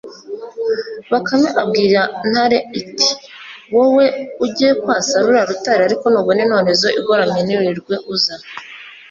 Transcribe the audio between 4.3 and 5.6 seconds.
ujye kwasa ruriya